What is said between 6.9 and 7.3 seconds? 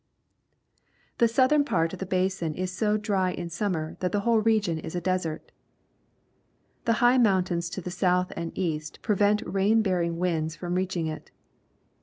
high